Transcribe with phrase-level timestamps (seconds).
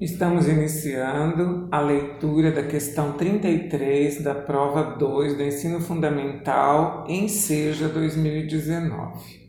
[0.00, 7.88] Estamos iniciando a leitura da questão 33 da prova 2 do ensino fundamental em Seja
[7.88, 9.44] 2019.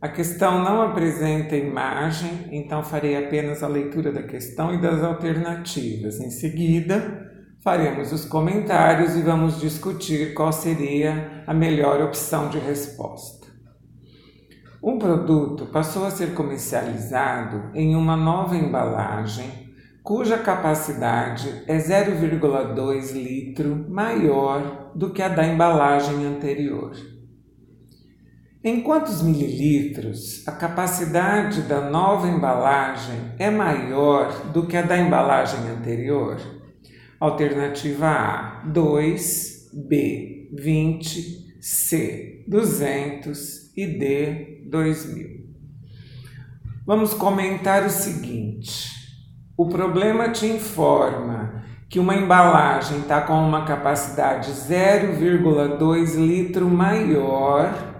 [0.00, 6.20] A questão não apresenta imagem, então farei apenas a leitura da questão e das alternativas.
[6.20, 7.30] Em seguida,
[7.62, 13.43] faremos os comentários e vamos discutir qual seria a melhor opção de resposta.
[14.86, 23.86] Um produto passou a ser comercializado em uma nova embalagem cuja capacidade é 0,2 litro
[23.88, 26.92] maior do que a da embalagem anterior.
[28.62, 35.60] Em quantos mililitros a capacidade da nova embalagem é maior do que a da embalagem
[35.70, 36.36] anterior?
[37.18, 45.44] Alternativa A: 2, B: 20, C: 200 e D: 2000.
[46.86, 48.90] Vamos comentar o seguinte:
[49.56, 57.94] o problema te informa que uma embalagem está com uma capacidade 0,2 litro maior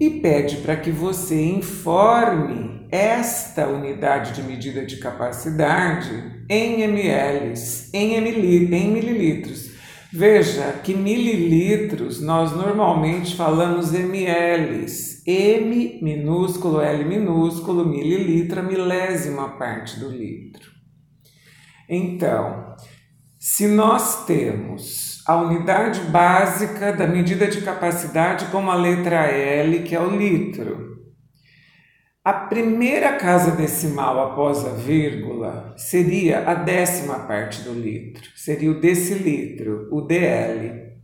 [0.00, 7.54] e pede para que você informe esta unidade de medida de capacidade em ml,
[7.92, 9.75] em, em mililitros.
[10.16, 14.86] Veja que mililitros nós normalmente falamos ml,
[15.26, 20.70] M minúsculo, L minúsculo, mililitro, milésima parte do litro.
[21.86, 22.74] Então,
[23.38, 29.94] se nós temos a unidade básica da medida de capacidade como a letra L, que
[29.94, 30.95] é o litro,
[32.26, 38.80] a primeira casa decimal após a vírgula seria a décima parte do litro, seria o
[38.80, 40.96] decilitro, o DL.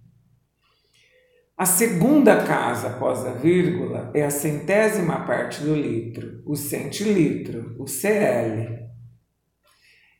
[1.56, 7.86] A segunda casa após a vírgula é a centésima parte do litro, o centilitro, o
[7.86, 8.80] CL.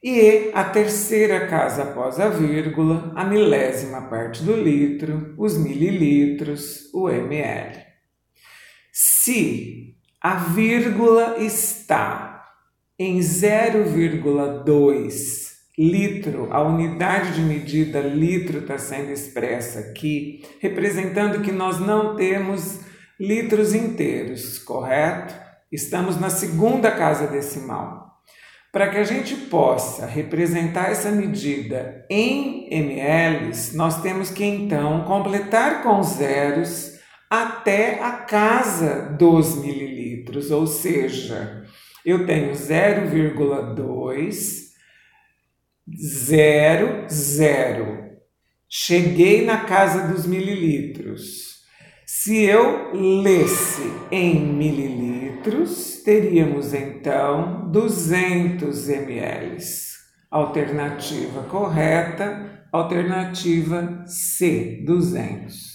[0.05, 7.09] E a terceira casa após a vírgula, a milésima parte do litro, os mililitros, o
[7.11, 7.87] ml.
[8.93, 12.45] Se a vírgula está
[12.97, 21.81] em 0,2 litro, a unidade de medida litro está sendo expressa aqui, representando que nós
[21.81, 22.83] não temos
[23.19, 25.35] litros inteiros, correto?
[25.73, 28.13] Estamos na segunda casa decimal.
[28.71, 35.83] Para que a gente possa representar essa medida em ml, nós temos que então completar
[35.83, 36.92] com zeros
[37.33, 41.65] até a casa dos mililitros, ou seja,
[42.05, 44.35] eu tenho 0,2,
[46.29, 48.11] 0, 0.
[48.69, 51.63] Cheguei na casa dos mililitros.
[52.05, 59.57] Se eu lesse em mililitros, teríamos então 200 ml.
[60.31, 65.72] Alternativa correta, alternativa C, 200.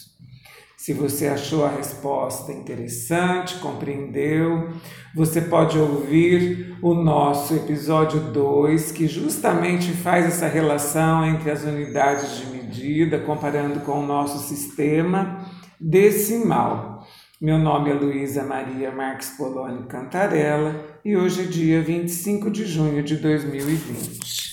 [0.87, 4.69] Se você achou a resposta interessante, compreendeu,
[5.13, 12.37] você pode ouvir o nosso episódio 2, que justamente faz essa relação entre as unidades
[12.37, 15.45] de medida, comparando com o nosso sistema
[15.77, 17.05] decimal.
[17.41, 23.03] Meu nome é Luísa Maria Marques Poloni Cantarella e hoje é dia 25 de junho
[23.03, 24.46] de 2020.